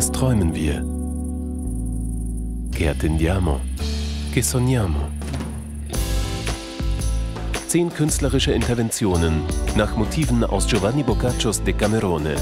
[0.00, 0.82] Was träumen wir?
[2.72, 3.60] Che attendiamo?
[4.32, 5.10] Che sogniamo?
[7.66, 9.42] Zehn künstlerische Interventionen
[9.76, 12.34] nach Motiven aus Giovanni Boccaccios Decamerone.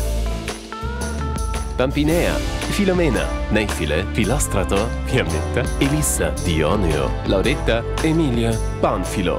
[1.77, 2.33] Pampinea,
[2.71, 9.37] Filomena, Neifile, Filastrator, Fiammetta, Elissa, Dioneo, Lauretta, Emilia, Panfilo.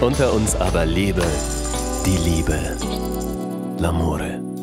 [0.00, 1.22] Unter uns aber lebe
[2.04, 2.76] die Liebe,
[3.78, 4.55] l'amore.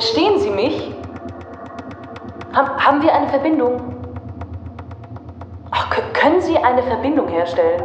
[0.00, 0.94] Verstehen Sie mich?
[2.54, 3.94] Haben, haben wir eine Verbindung?
[5.70, 7.84] Ach, können Sie eine Verbindung herstellen?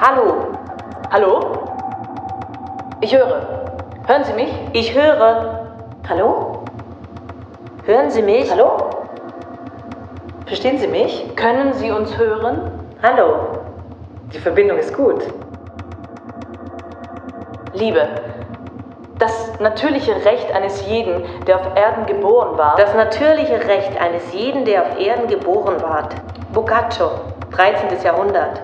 [0.00, 0.56] Hallo?
[1.12, 1.68] Hallo?
[3.02, 3.70] Ich höre.
[4.08, 4.52] Hören Sie mich?
[4.72, 5.68] Ich höre.
[6.08, 6.64] Hallo?
[7.84, 8.50] Hören Sie mich?
[8.50, 9.06] Hallo?
[10.46, 11.36] Verstehen Sie mich?
[11.36, 12.68] Können Sie uns hören?
[13.00, 13.60] Hallo?
[14.34, 15.22] Die Verbindung ist gut.
[17.74, 18.08] Liebe.
[19.18, 22.76] Das natürliche Recht eines jeden, der auf Erden geboren war.
[22.76, 26.14] Das natürliche Recht eines jeden, der auf Erden geboren ward.
[26.52, 27.10] Boccaccio,
[27.50, 28.00] 13.
[28.04, 28.62] Jahrhundert.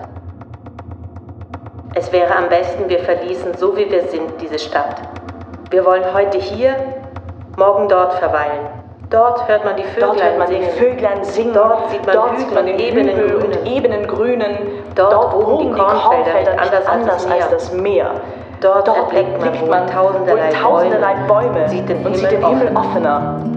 [1.93, 4.95] Es wäre am besten, wir verließen, so wie wir sind, diese Stadt.
[5.71, 6.75] Wir wollen heute hier,
[7.57, 8.67] morgen dort verweilen.
[9.09, 10.63] Dort hört man die Vöglein Dort hört man singen.
[10.63, 11.53] die Vöglein singen.
[11.53, 13.57] Dort sieht man Dort sieht man den ebenen Hügel Grünen.
[13.57, 14.57] und ebenen Grünen.
[14.95, 18.11] Dort wogen die Kornfelder nicht anders als das Meer.
[18.61, 22.77] Dort erblickt man wohl tausenderlei Bäume Bäume sieht den und Himmel sieht den Himmel offen.
[22.77, 23.54] offener.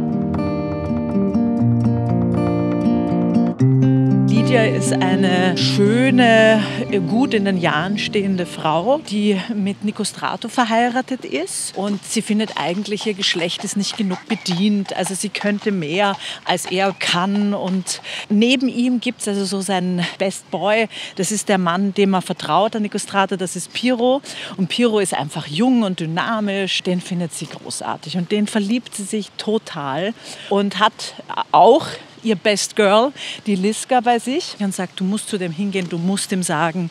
[4.49, 6.65] Lydia ist eine schöne,
[7.07, 11.77] gut in den Jahren stehende Frau, die mit Nicostrato verheiratet ist.
[11.77, 14.97] Und sie findet eigentlich, ihr Geschlecht ist nicht genug bedient.
[14.97, 17.53] Also sie könnte mehr, als er kann.
[17.53, 18.01] Und
[18.31, 20.89] neben ihm gibt es also so seinen Best Boy.
[21.17, 23.37] Das ist der Mann, dem er vertraut an Nicostrato.
[23.37, 24.23] Das ist Piro.
[24.57, 26.83] Und Piro ist einfach jung und dynamisch.
[26.83, 28.17] Den findet sie großartig.
[28.17, 30.15] Und den verliebt sie sich total.
[30.49, 31.17] Und hat
[31.53, 31.87] auch
[32.29, 33.13] ihr Best Girl,
[33.47, 36.91] die Liska, bei sich und sagt, du musst zu dem hingehen, du musst ihm sagen,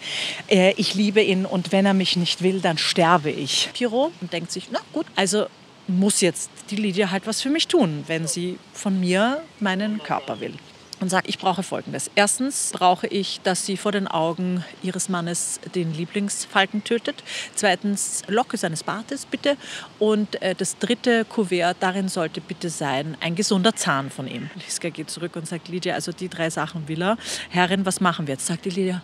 [0.49, 3.69] äh, ich liebe ihn und wenn er mich nicht will, dann sterbe ich.
[3.73, 5.45] Piro und denkt sich, na gut, also
[5.87, 10.39] muss jetzt die Lydia halt was für mich tun, wenn sie von mir meinen Körper
[10.39, 10.53] will.
[10.99, 12.09] Und sagt, ich brauche Folgendes.
[12.15, 17.23] Erstens brauche ich, dass sie vor den Augen ihres Mannes den Lieblingsfalken tötet.
[17.53, 19.57] Zweitens, Locke seines Bartes, bitte.
[19.99, 24.49] Und äh, das dritte Kuvert, darin sollte bitte sein, ein gesunder Zahn von ihm.
[24.55, 27.17] Liska geht zurück und sagt, Lydia, also die drei Sachen will er.
[27.49, 28.47] Herrin, was machen wir jetzt?
[28.47, 29.03] Sagt die Lydia,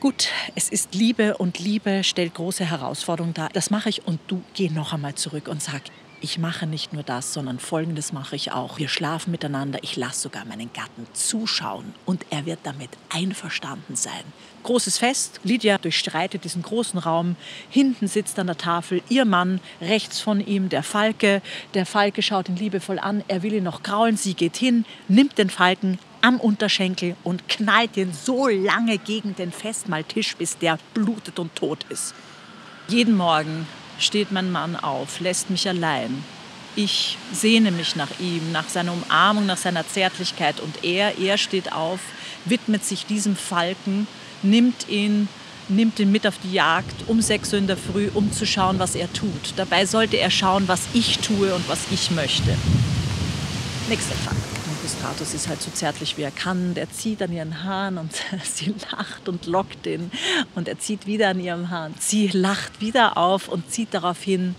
[0.00, 3.48] Gut, es ist Liebe und Liebe stellt große Herausforderungen dar.
[3.52, 5.82] Das mache ich und du geh noch einmal zurück und sag,
[6.20, 8.78] ich mache nicht nur das, sondern Folgendes mache ich auch.
[8.78, 14.24] Wir schlafen miteinander, ich lasse sogar meinen Gatten zuschauen und er wird damit einverstanden sein.
[14.64, 17.36] Großes Fest, Lydia durchstreitet diesen großen Raum.
[17.70, 21.40] Hinten sitzt an der Tafel ihr Mann, rechts von ihm der Falke.
[21.74, 24.16] Der Falke schaut ihn liebevoll an, er will ihn noch kraulen.
[24.16, 29.52] Sie geht hin, nimmt den Falken am Unterschenkel und knallt ihn so lange gegen den
[29.52, 32.14] Festmahltisch, bis der blutet und tot ist.
[32.88, 33.66] Jeden Morgen
[33.98, 36.24] steht mein Mann auf, lässt mich allein.
[36.76, 40.60] Ich sehne mich nach ihm, nach seiner Umarmung, nach seiner Zärtlichkeit.
[40.60, 42.00] Und er, er steht auf,
[42.44, 44.06] widmet sich diesem Falken,
[44.42, 45.28] nimmt ihn,
[45.68, 48.78] nimmt ihn mit auf die Jagd um 6 Uhr in der Früh, um zu schauen,
[48.78, 49.54] was er tut.
[49.56, 52.56] Dabei sollte er schauen, was ich tue und was ich möchte.
[53.88, 54.47] Nächster Tag.
[54.88, 56.72] Gustatus ist halt so zärtlich wie er kann.
[56.72, 58.10] Der zieht an ihren Haaren und
[58.42, 60.10] sie lacht und lockt ihn.
[60.54, 61.94] Und er zieht wieder an ihrem Haaren.
[62.00, 64.54] Sie lacht wieder auf und zieht daraufhin,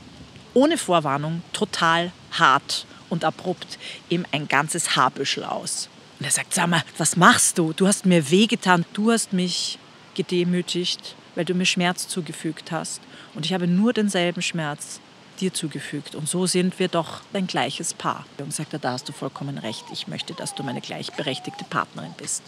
[0.53, 3.79] ohne Vorwarnung, total hart und abrupt
[4.09, 5.89] ihm ein ganzes Haarbüschel aus.
[6.19, 7.73] Und er sagt, sag mal, was machst du?
[7.73, 8.85] Du hast mir wehgetan.
[8.93, 9.79] Du hast mich
[10.13, 13.01] gedemütigt, weil du mir Schmerz zugefügt hast.
[13.33, 14.99] Und ich habe nur denselben Schmerz
[15.41, 16.15] dir zugefügt.
[16.15, 18.25] Und so sind wir doch ein gleiches Paar.
[18.37, 19.85] Und sagt er, da hast du vollkommen recht.
[19.91, 22.43] Ich möchte, dass du meine gleichberechtigte Partnerin bist.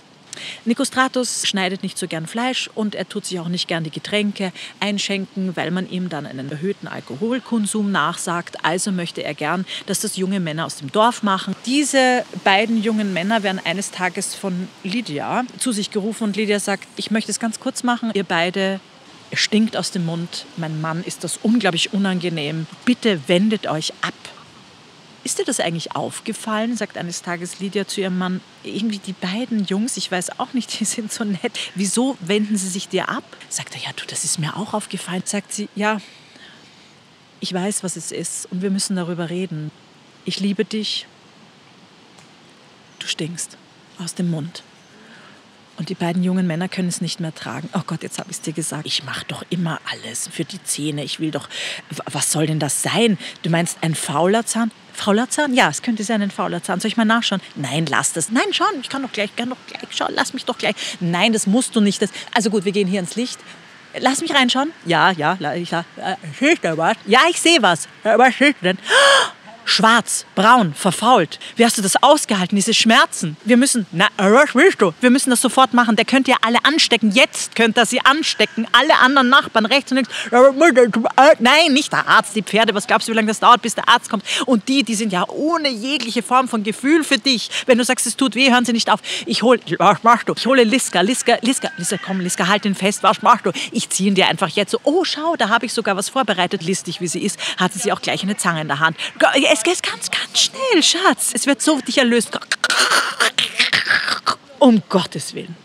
[0.65, 4.51] Nikostratus schneidet nicht so gern Fleisch und er tut sich auch nicht gern die Getränke
[4.79, 8.63] einschenken, weil man ihm dann einen erhöhten Alkoholkonsum nachsagt.
[8.63, 11.55] Also möchte er gern, dass das junge Männer aus dem Dorf machen.
[11.65, 16.87] Diese beiden jungen Männer werden eines Tages von Lydia zu sich gerufen und Lydia sagt,
[16.95, 18.11] ich möchte es ganz kurz machen.
[18.13, 18.79] Ihr beide
[19.31, 20.45] Ihr stinkt aus dem Mund.
[20.57, 22.67] Mein Mann ist das unglaublich unangenehm.
[22.85, 24.13] Bitte wendet euch ab.
[25.23, 26.75] Ist dir das eigentlich aufgefallen?
[26.75, 28.41] sagt eines Tages Lydia zu ihrem Mann.
[28.63, 31.57] Irgendwie die beiden Jungs, ich weiß auch nicht, die sind so nett.
[31.75, 33.23] Wieso wenden sie sich dir ab?
[33.49, 35.23] Sagt er, ja, du, das ist mir auch aufgefallen.
[35.25, 36.01] Sagt sie, ja,
[37.39, 39.71] ich weiß, was es ist und wir müssen darüber reden.
[40.25, 41.07] Ich liebe dich
[43.01, 43.57] Du stinkst.
[43.97, 44.63] Aus dem Mund.
[45.81, 47.67] Und die beiden jungen Männer können es nicht mehr tragen.
[47.73, 48.85] Oh Gott, jetzt habe ich es dir gesagt.
[48.85, 51.03] Ich mache doch immer alles für die Zähne.
[51.03, 51.49] Ich will doch.
[52.11, 53.17] Was soll denn das sein?
[53.41, 54.69] Du meinst ein fauler Zahn?
[54.93, 55.55] Fauler Zahn?
[55.55, 56.79] Ja, es könnte sein ein fauler Zahn.
[56.79, 57.41] Soll ich mal nachschauen?
[57.55, 58.29] Nein, lass das.
[58.29, 58.67] Nein, schon.
[58.81, 60.11] Ich kann doch gleich, kann doch gleich schauen.
[60.13, 60.75] Lass mich doch gleich.
[60.99, 61.99] Nein, das musst du nicht.
[61.99, 63.39] Das, also gut, wir gehen hier ins Licht.
[63.97, 64.71] Lass mich reinschauen.
[64.85, 65.81] Ja, ja, ich, äh,
[66.39, 66.95] siehst du was?
[67.07, 67.87] Ja, ich sehe was.
[68.03, 68.77] Was siehst du denn?
[69.71, 71.39] Schwarz, braun, verfault.
[71.55, 73.37] Wie hast du das ausgehalten, diese Schmerzen?
[73.45, 74.93] Wir müssen, na, was willst du?
[74.99, 75.95] Wir müssen das sofort machen.
[75.95, 77.11] Der könnte ja alle anstecken.
[77.11, 78.67] Jetzt könnte er sie anstecken.
[78.73, 80.11] Alle anderen Nachbarn rechts und links.
[81.39, 82.75] Nein, nicht der Arzt, die Pferde.
[82.75, 84.25] Was glaubst du, wie lange das dauert, bis der Arzt kommt?
[84.45, 87.49] Und die, die sind ja ohne jegliche Form von Gefühl für dich.
[87.65, 88.99] Wenn du sagst, es tut weh, hören sie nicht auf.
[89.25, 90.33] Ich hole, was machst du?
[90.35, 93.03] Ich hole Liska, Liska, Liska, Liska, komm, Liska, halt ihn fest.
[93.03, 93.51] Was machst du?
[93.71, 94.79] Ich ziehe ihn dir einfach jetzt so.
[94.83, 96.61] Oh, schau, da habe ich sogar was vorbereitet.
[96.61, 98.97] Listig, wie sie ist, hatte sie auch gleich eine Zange in der Hand.
[99.49, 101.31] Es geht ganz, ganz schnell, Schatz.
[101.33, 102.31] Es wird so dich erlöst.
[104.59, 105.55] Um Gottes Willen.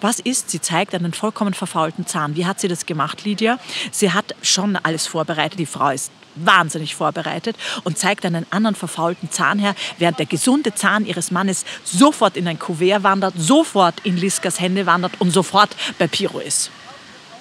[0.00, 0.50] Was ist?
[0.50, 2.34] Sie zeigt einen vollkommen verfaulten Zahn.
[2.34, 3.58] Wie hat sie das gemacht, Lydia?
[3.90, 5.58] Sie hat schon alles vorbereitet.
[5.58, 10.74] Die Frau ist wahnsinnig vorbereitet und zeigt einen anderen verfaulten Zahn her, während der gesunde
[10.74, 15.76] Zahn ihres Mannes sofort in ein Kuvert wandert, sofort in Liskas Hände wandert und sofort
[15.98, 16.70] bei Piro ist.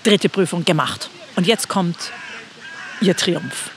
[0.04, 1.10] Dritte Prüfung gemacht.
[1.36, 2.12] Und jetzt kommt
[3.00, 3.72] ihr Triumph.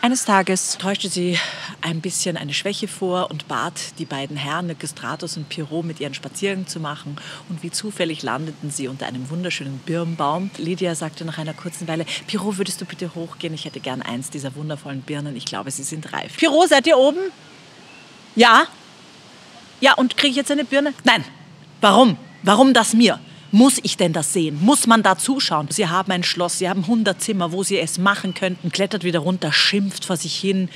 [0.00, 1.36] Eines Tages täuschte sie
[1.80, 6.14] ein bisschen eine Schwäche vor und bat die beiden Herren, Nicostratus und Pirot, mit ihren
[6.14, 7.16] Spaziergang zu machen.
[7.48, 10.50] Und wie zufällig landeten sie unter einem wunderschönen Birnbaum.
[10.56, 13.54] Lydia sagte nach einer kurzen Weile, Pirot, würdest du bitte hochgehen?
[13.54, 15.34] Ich hätte gern eins dieser wundervollen Birnen.
[15.34, 16.36] Ich glaube, sie sind reif.
[16.36, 17.18] Pirot, seid ihr oben?
[18.36, 18.68] Ja?
[19.80, 20.94] Ja, und kriege ich jetzt eine Birne?
[21.02, 21.24] Nein.
[21.80, 22.16] Warum?
[22.44, 23.18] Warum das mir?
[23.50, 24.58] Muss ich denn das sehen?
[24.60, 25.68] Muss man da zuschauen?
[25.70, 28.70] Sie haben ein Schloss, Sie haben 100 Zimmer, wo Sie es machen könnten.
[28.70, 30.68] Klettert wieder runter, schimpft vor sich hin.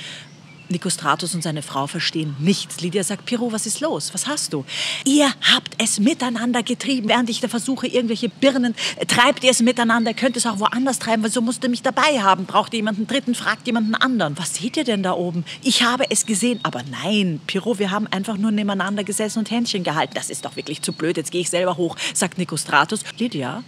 [0.69, 2.81] Nikostratus und seine Frau verstehen nichts.
[2.81, 4.13] Lydia sagt, Piro, was ist los?
[4.13, 4.65] Was hast du?
[5.05, 8.75] Ihr habt es miteinander getrieben, während ich da versuche, irgendwelche Birnen.
[9.07, 10.13] Treibt ihr es miteinander?
[10.13, 12.45] Könnt es auch woanders treiben, weil so musst du mich dabei haben.
[12.45, 13.35] Braucht ihr jemanden dritten?
[13.35, 14.37] Fragt jemanden anderen.
[14.37, 15.45] Was seht ihr denn da oben?
[15.61, 16.59] Ich habe es gesehen.
[16.63, 20.13] Aber nein, Piro, wir haben einfach nur nebeneinander gesessen und Händchen gehalten.
[20.15, 21.17] Das ist doch wirklich zu blöd.
[21.17, 23.01] Jetzt gehe ich selber hoch, sagt Nikostratus.
[23.17, 23.63] Lydia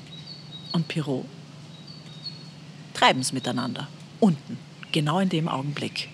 [0.71, 1.25] und Piro
[2.94, 3.88] treiben es miteinander.
[4.19, 4.57] Unten.
[4.91, 6.09] Genau in dem Augenblick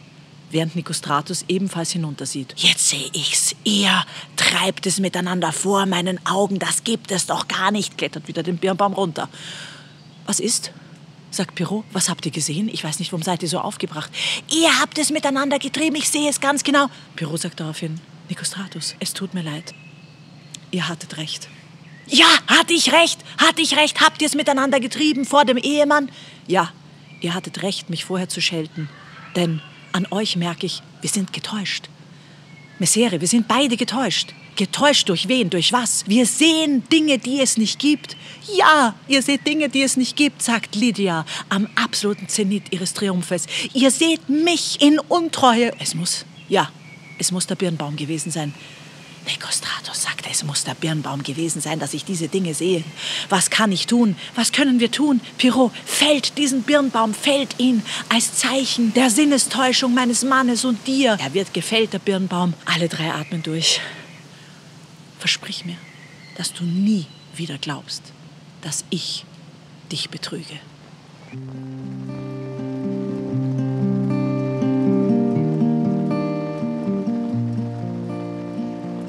[0.53, 2.53] während Nikostratus ebenfalls hinuntersieht.
[2.57, 3.55] Jetzt sehe ich's.
[3.63, 4.05] Ihr
[4.35, 6.59] treibt es miteinander vor meinen Augen.
[6.59, 7.97] Das gibt es doch gar nicht.
[7.97, 9.29] Klettert wieder den Birnbaum runter.
[10.25, 10.71] Was ist?
[11.31, 11.85] sagt Pirot.
[11.93, 12.69] Was habt ihr gesehen?
[12.69, 14.11] Ich weiß nicht, warum seid ihr so aufgebracht?
[14.49, 15.95] Ihr habt es miteinander getrieben.
[15.95, 16.87] Ich sehe es ganz genau.
[17.15, 17.99] Pirot sagt daraufhin,
[18.29, 19.73] Nikostratus, es tut mir leid.
[20.71, 21.49] Ihr hattet recht.
[22.07, 24.01] Ja, hatte ich recht, hatte ich recht.
[24.01, 26.09] Habt ihr es miteinander getrieben vor dem Ehemann?
[26.47, 26.71] Ja,
[27.21, 28.89] ihr hattet recht, mich vorher zu schelten.
[29.35, 29.61] Denn
[29.91, 31.89] an euch merke ich, wir sind getäuscht.
[32.79, 34.33] Messere, wir sind beide getäuscht.
[34.55, 35.49] Getäuscht durch wen?
[35.49, 36.03] Durch was?
[36.07, 38.17] Wir sehen Dinge, die es nicht gibt.
[38.57, 43.45] Ja, ihr seht Dinge, die es nicht gibt, sagt Lydia am absoluten Zenit ihres Triumphes.
[43.73, 45.71] Ihr seht mich in Untreue.
[45.79, 46.69] Es muss, ja,
[47.17, 48.53] es muss der Birnbaum gewesen sein.
[49.25, 52.83] Nekostratus sagte, es muss der Birnbaum gewesen sein, dass ich diese Dinge sehe.
[53.29, 54.15] Was kann ich tun?
[54.35, 55.21] Was können wir tun?
[55.37, 61.17] Pirot, fällt diesen Birnbaum, fällt ihn als Zeichen der Sinnestäuschung meines Mannes und dir.
[61.19, 62.53] Er wird gefällt, der Birnbaum.
[62.65, 63.79] Alle drei atmen durch.
[65.19, 65.77] Versprich mir,
[66.37, 68.01] dass du nie wieder glaubst,
[68.61, 69.25] dass ich
[69.91, 70.59] dich betrüge.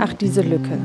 [0.04, 0.78] Ach, diese Lücke.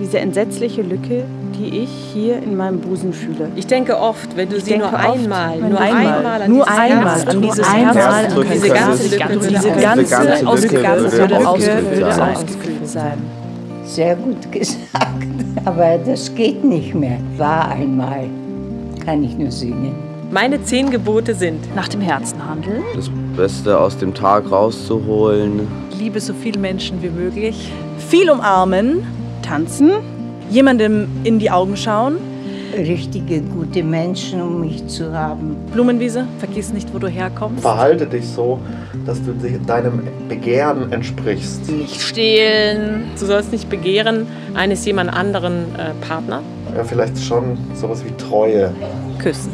[0.00, 1.24] Diese entsetzliche Lücke,
[1.58, 3.50] die ich hier in meinem Busen fühle.
[3.54, 7.42] Ich denke oft, wenn du Ich sie nur einmal, nur einmal, nur einmal Herz an
[7.42, 8.68] dieses einmal Herz drückst, drückst, diese
[9.18, 11.28] ganze Lücke diese würde ganze, ausgefüllt ganze, sein.
[11.28, 13.18] Lücke würde ausgefüllt sein.
[13.84, 15.26] Sehr gut gesagt.
[15.66, 17.18] Aber das geht nicht mehr.
[17.36, 18.24] War einmal.
[19.04, 19.94] Kann ich nur singen.
[20.30, 25.68] Meine zehn Gebote sind Nach dem Herzen handeln, das Beste aus dem Tag rauszuholen.
[26.02, 27.70] Liebe so viele Menschen wie möglich,
[28.08, 29.04] Viel umarmen,
[29.42, 29.90] tanzen,
[30.50, 32.16] jemandem in die Augen schauen,
[32.76, 35.56] Richtige, gute Menschen um mich zu haben.
[35.72, 36.26] Blumenwiese.
[36.38, 37.60] vergiss nicht, wo du herkommst.
[37.62, 38.58] Verhalte dich so,
[39.06, 41.70] dass du de- deinem Begehren entsprichst.
[41.70, 43.04] nicht stehlen.
[43.20, 46.40] Du sollst nicht begehren eines jemand anderen äh, Partner.
[46.74, 48.72] Ja, vielleicht schon sowas wie Treue.
[49.18, 49.52] Küssen.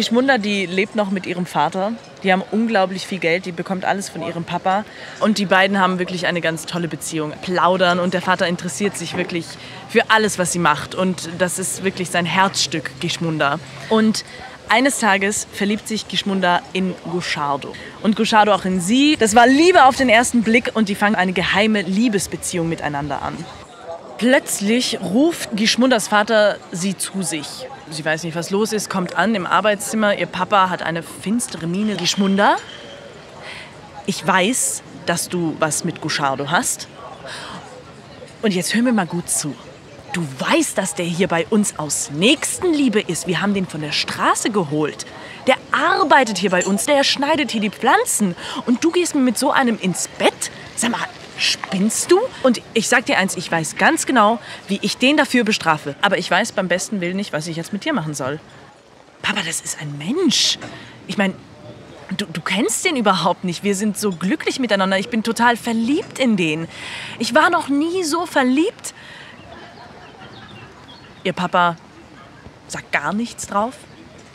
[0.00, 1.92] Die Schmunder, die lebt noch mit ihrem Vater.
[2.22, 4.86] Die haben unglaublich viel Geld, die bekommt alles von ihrem Papa.
[5.20, 7.34] Und die beiden haben wirklich eine ganz tolle Beziehung.
[7.42, 9.44] Plaudern und der Vater interessiert sich wirklich
[9.90, 10.94] für alles, was sie macht.
[10.94, 13.60] Und das ist wirklich sein Herzstück, Geschmunder.
[13.90, 14.24] Und
[14.70, 17.74] Eines Tages verliebt sich Gishmunda in Gushardo.
[18.04, 19.16] Und Gushardo auch in sie.
[19.18, 23.36] Das war Liebe auf den ersten Blick und die fangen eine geheime Liebesbeziehung miteinander an.
[24.20, 27.66] Plötzlich ruft Gishmundas Vater sie zu sich.
[27.88, 30.14] Sie weiß nicht, was los ist, kommt an im Arbeitszimmer.
[30.18, 31.96] Ihr Papa hat eine finstere Miene.
[31.96, 32.56] Gishmunda,
[34.04, 36.86] ich weiß, dass du was mit Gushardo hast.
[38.42, 39.56] Und jetzt hör mir mal gut zu.
[40.12, 43.26] Du weißt, dass der hier bei uns aus Nächstenliebe ist.
[43.26, 45.06] Wir haben den von der Straße geholt.
[45.46, 48.36] Der arbeitet hier bei uns, der schneidet hier die Pflanzen.
[48.66, 50.50] Und du gehst mir mit so einem ins Bett?
[50.76, 51.00] Sag mal,
[51.40, 52.20] spinnst du?
[52.42, 55.94] Und ich sag dir eins, ich weiß ganz genau, wie ich den dafür bestrafe.
[56.02, 58.40] Aber ich weiß beim besten Willen nicht, was ich jetzt mit dir machen soll.
[59.22, 60.58] Papa, das ist ein Mensch.
[61.06, 61.34] Ich meine,
[62.16, 63.62] Du, du, kennst den überhaupt nicht.
[63.62, 64.98] Wir sind so glücklich miteinander.
[64.98, 66.66] Ich bin total verliebt in den.
[67.20, 68.94] Ich war noch nie so verliebt.
[71.22, 71.76] Ihr Papa
[72.66, 73.74] sagt gar nichts drauf.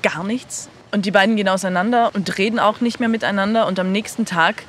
[0.03, 0.69] Gar nichts.
[0.91, 3.67] Und die beiden gehen auseinander und reden auch nicht mehr miteinander.
[3.67, 4.63] Und am nächsten Tag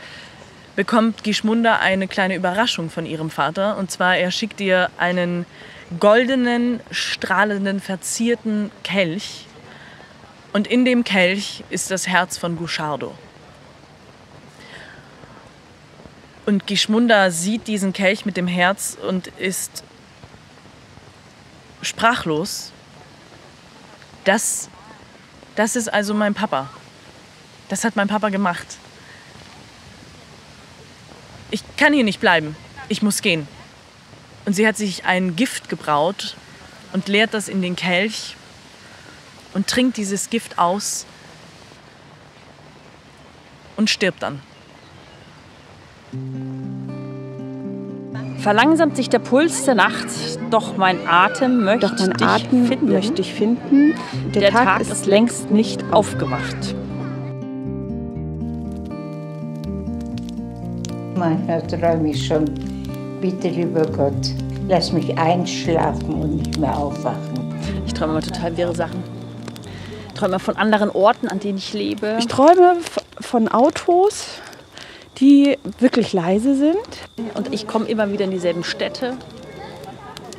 [0.77, 3.77] bekommt Gishmunda eine kleine Überraschung von ihrem Vater.
[3.77, 5.47] Und zwar, er schickt ihr einen
[5.99, 9.47] goldenen, strahlenden, verzierten Kelch
[10.57, 13.15] und in dem Kelch ist das Herz von Gushardo.
[16.47, 19.85] Und Gishmunda sieht diesen Kelch mit dem Herz und ist
[21.83, 22.73] sprachlos.
[24.25, 24.71] Das,
[25.57, 26.71] das ist also mein Papa.
[27.69, 28.79] Das hat mein Papa gemacht.
[31.51, 32.57] Ich kann hier nicht bleiben.
[32.89, 33.47] Ich muss gehen.
[34.45, 36.37] Und sie hat sich ein Gift gebraut
[36.93, 38.37] und leert das in den Kelch
[39.55, 41.07] und trinkt dieses Gift aus
[43.77, 44.41] und stirbt dann.
[48.39, 50.07] Verlangsamt sich der Puls der Nacht,
[50.51, 52.93] doch mein Atem möchte, doch mein dich, Atem finden.
[52.93, 53.95] möchte ich finden.
[54.35, 56.77] Der, der Tag, Tag, ist längst nicht aufgewacht.
[61.17, 62.45] Manchmal träume ich schon,
[63.21, 64.13] bitte lieber Gott,
[64.69, 67.55] lass mich einschlafen und nicht mehr aufwachen.
[67.87, 69.03] Ich träume immer total wirre Sachen
[70.17, 72.17] träume von anderen Orten, an denen ich lebe.
[72.19, 72.77] Ich träume
[73.21, 74.27] von Autos,
[75.19, 77.35] die wirklich leise sind.
[77.35, 79.17] Und ich komme immer wieder in dieselben Städte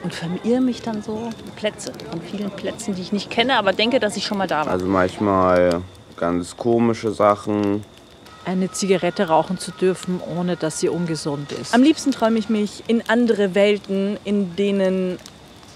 [0.04, 4.00] und verirre mich dann so Plätze, an vielen Plätzen, die ich nicht kenne, aber denke,
[4.00, 4.74] dass ich schon mal da war.
[4.74, 5.82] Also manchmal
[6.18, 7.84] ganz komische Sachen.
[8.48, 11.74] Eine Zigarette rauchen zu dürfen, ohne dass sie ungesund ist.
[11.74, 15.20] Am liebsten träume ich mich in andere Welten, in denen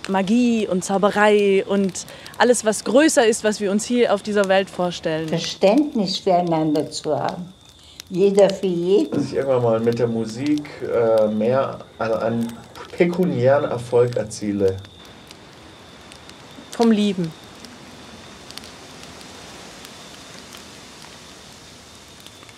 [0.08, 2.06] Magie und Zauberei und
[2.38, 5.28] alles, was größer ist, was wir uns hier auf dieser Welt vorstellen.
[5.28, 7.52] Verständnis füreinander zu haben.
[8.10, 9.12] Jeder für jeden.
[9.12, 12.54] Dass ich irgendwann mal mit der Musik äh, mehr also einen
[12.96, 14.78] pekuniären Erfolg erziele.
[16.72, 17.32] Vom Lieben.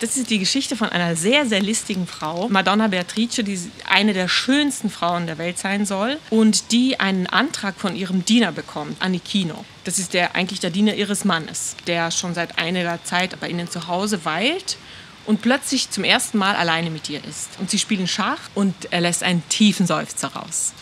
[0.00, 3.58] Das ist die Geschichte von einer sehr, sehr listigen Frau, Madonna Beatrice, die
[3.88, 8.52] eine der schönsten Frauen der Welt sein soll und die einen Antrag von ihrem Diener
[8.52, 9.64] bekommt, Anikino.
[9.84, 13.70] Das ist der, eigentlich der Diener ihres Mannes, der schon seit einiger Zeit bei ihnen
[13.70, 14.76] zu Hause weilt
[15.26, 17.50] und plötzlich zum ersten Mal alleine mit ihr ist.
[17.58, 20.72] Und sie spielen Schach und er lässt einen tiefen Seufzer raus.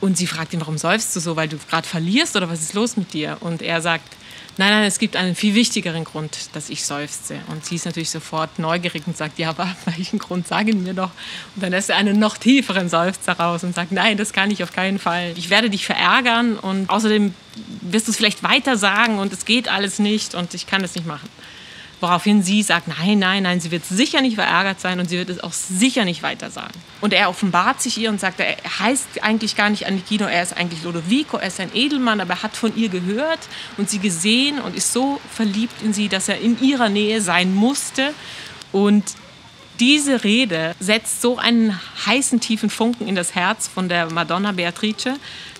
[0.00, 2.74] Und sie fragt ihn, warum seufzt du so, weil du gerade verlierst oder was ist
[2.74, 3.38] los mit dir?
[3.40, 4.17] Und er sagt,
[4.58, 7.38] Nein, nein, es gibt einen viel wichtigeren Grund, dass ich seufze.
[7.46, 11.12] Und sie ist natürlich sofort neugierig und sagt, ja, aber welchen Grund sagen mir doch?
[11.54, 14.64] Und dann lässt er einen noch tieferen Seufzer raus und sagt, nein, das kann ich
[14.64, 15.32] auf keinen Fall.
[15.36, 17.34] Ich werde dich verärgern und außerdem
[17.82, 20.96] wirst du es vielleicht weiter sagen und es geht alles nicht und ich kann das
[20.96, 21.28] nicht machen.
[22.00, 25.30] Woraufhin sie sagt, nein, nein, nein, sie wird sicher nicht verärgert sein und sie wird
[25.30, 26.74] es auch sicher nicht weiter sagen.
[27.00, 30.56] Und er offenbart sich ihr und sagt, er heißt eigentlich gar nicht Anikino, er ist
[30.56, 33.40] eigentlich Lodovico, er ist ein Edelmann, aber er hat von ihr gehört
[33.78, 37.52] und sie gesehen und ist so verliebt in sie, dass er in ihrer Nähe sein
[37.52, 38.14] musste.
[38.70, 39.04] Und
[39.80, 45.16] diese Rede setzt so einen heißen, tiefen Funken in das Herz von der Madonna Beatrice,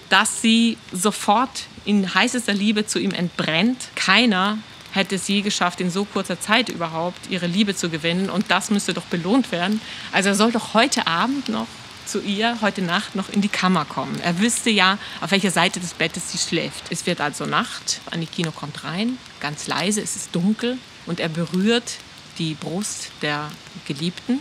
[0.09, 3.89] dass sie sofort in heißester Liebe zu ihm entbrennt.
[3.95, 4.59] Keiner
[4.93, 8.31] hätte es je geschafft, in so kurzer Zeit überhaupt ihre Liebe zu gewinnen.
[8.31, 9.81] Und das müsste doch belohnt werden.
[10.13, 11.67] Also er soll doch heute Abend noch
[12.07, 14.19] zu ihr, heute Nacht noch in die Kammer kommen.
[14.23, 16.85] Er wüsste ja, auf welcher Seite des Bettes sie schläft.
[16.91, 18.01] Es wird also Nacht.
[18.11, 20.79] Anikino kommt rein, ganz leise, es ist dunkel.
[21.07, 21.99] Und er berührt
[22.39, 23.51] die Brust der
[23.87, 24.41] Geliebten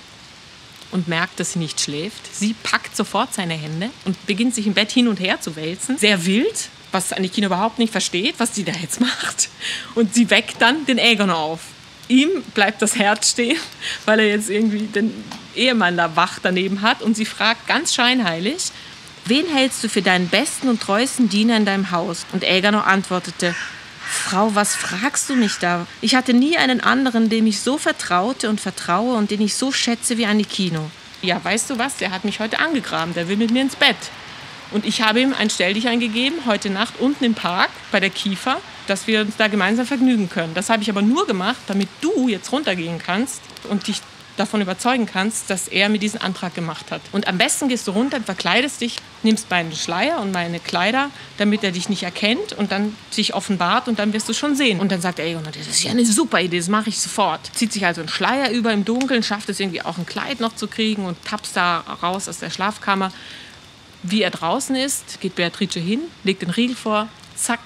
[0.92, 2.34] und merkt, dass sie nicht schläft.
[2.34, 5.98] Sie packt sofort seine Hände und beginnt sich im Bett hin und her zu wälzen.
[5.98, 9.50] Sehr wild, was Anikino überhaupt nicht versteht, was sie da jetzt macht.
[9.96, 11.60] Und sie weckt dann den Aegon auf.
[12.08, 13.58] Ihm bleibt das Herz stehen,
[14.06, 15.14] weil er jetzt irgendwie den
[15.56, 17.02] Ehemann da wach daneben hat.
[17.02, 18.72] Und sie fragt ganz scheinheilig,
[19.26, 22.26] wen hältst du für deinen besten und treuesten Diener in deinem Haus?
[22.32, 23.54] Und Aegon antwortete,
[24.10, 25.86] Frau, was fragst du mich da?
[26.00, 29.74] Ich hatte nie einen anderen, dem ich so vertraute und vertraue und den ich so
[29.74, 30.90] schätze wie Anikino.
[31.22, 31.98] Ja, weißt du was?
[31.98, 33.14] Der hat mich heute angegraben.
[33.14, 33.98] Der will mit mir ins Bett.
[34.72, 38.60] Und ich habe ihm ein Stelldichein gegeben, heute Nacht unten im Park bei der Kiefer,
[38.88, 40.54] dass wir uns da gemeinsam vergnügen können.
[40.54, 44.02] Das habe ich aber nur gemacht, damit du jetzt runtergehen kannst und dich
[44.38, 47.02] davon überzeugen kannst, dass er mir diesen Antrag gemacht hat.
[47.12, 51.64] Und am besten gehst du runter, verkleidest dich, nimmst meinen Schleier und meine Kleider, damit
[51.64, 54.80] er dich nicht erkennt und dann sich offenbart und dann wirst du schon sehen.
[54.80, 57.42] Und dann sagt er, das ist ja eine super Idee, das mache ich sofort.
[57.56, 60.56] Zieht sich also einen Schleier über im Dunkeln, schafft es irgendwie auch ein Kleid noch
[60.56, 63.12] zu kriegen und tapst da raus aus der Schlafkammer.
[64.04, 67.60] Wie er draußen ist, geht Beatrice hin, legt den Riegel vor, zack,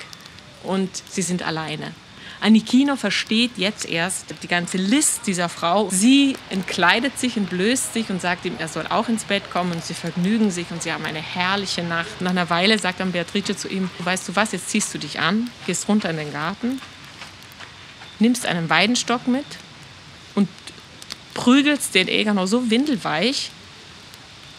[0.63, 1.93] und sie sind alleine.
[2.41, 5.89] Anikino versteht jetzt erst die ganze List dieser Frau.
[5.91, 9.85] Sie entkleidet sich, entblößt sich und sagt ihm, er soll auch ins Bett kommen und
[9.85, 12.19] sie vergnügen sich und sie haben eine herrliche Nacht.
[12.19, 15.19] Nach einer Weile sagt dann Beatrice zu ihm, weißt du was, jetzt ziehst du dich
[15.19, 16.81] an, gehst runter in den Garten,
[18.17, 19.45] nimmst einen Weidenstock mit
[20.33, 20.49] und
[21.35, 23.51] prügelst den Egano so windelweich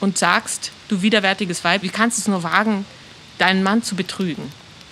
[0.02, 2.84] und sagst, du widerwärtiges Weib, wie kannst du es nur wagen,
[3.38, 4.50] deinen Mann zu betrügen?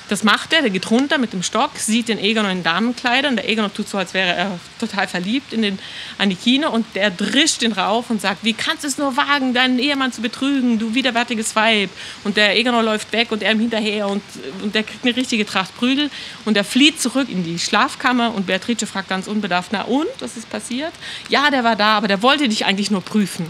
[0.08, 3.36] Das macht er, der geht runter mit dem Stock, sieht den Egon in Damenkleidern.
[3.36, 5.78] Der Egon tut so, als wäre er total verliebt in den
[6.18, 9.78] Anikino und der drischt ihn rauf und sagt, wie kannst du es nur wagen, deinen
[9.78, 11.90] Ehemann zu betrügen, du widerwärtiges Weib.
[12.24, 14.22] Und der Egon läuft weg und er ihm hinterher und,
[14.62, 16.10] und der kriegt eine richtige Tracht Prügel
[16.44, 20.36] und er flieht zurück in die Schlafkammer und Beatrice fragt ganz unbedarft, na und, was
[20.36, 20.92] ist passiert?
[21.28, 23.46] Ja, der war da, aber der wollte dich eigentlich nur prüfen.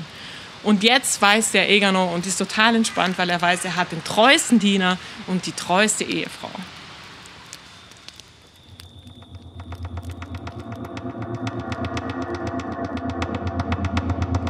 [0.62, 4.05] Und jetzt weiß der Egano und ist total entspannt, weil er weiß, er hat den
[4.05, 6.50] treuesten Diener und die treueste Ehefrau.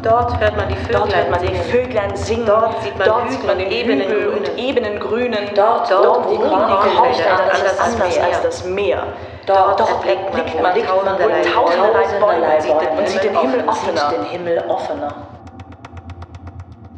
[0.03, 1.63] Dort hört man die Vöglein, man die singen.
[1.71, 2.47] Vöglein singen.
[2.47, 4.39] Dort sieht man Dort sieht man und den ebenen Hügel Grünen.
[4.39, 5.51] und ebenen Grünen.
[5.55, 9.07] Dort, dort dort ruhen die Kornfelder anders, anders als als das Meer.
[9.47, 15.15] Dort Dort erblickt man erblickt man tausenderlei Bäume Bäume und sieht den Himmel offener.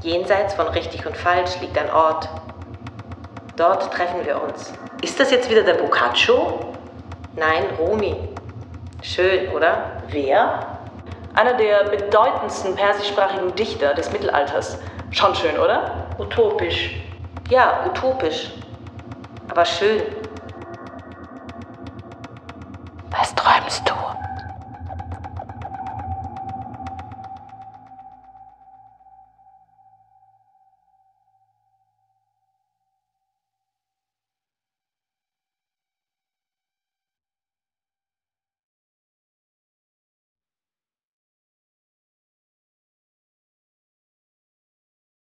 [0.03, 2.29] Jenseits von richtig und falsch liegt ein Ort.
[3.57, 4.73] Dort treffen wir uns.
[5.01, 6.59] Ist das jetzt wieder der Boccaccio?
[7.37, 8.17] Nein, Rumi.
[9.01, 9.93] Schön, oder?
[10.09, 10.67] Wer?
[11.35, 14.79] Einer der bedeutendsten persischsprachigen Dichter des Mittelalters.
[15.13, 16.09] Schon schön, oder?
[16.19, 16.97] Utopisch.
[17.49, 18.51] Ja, utopisch.
[19.51, 20.03] Aber schön.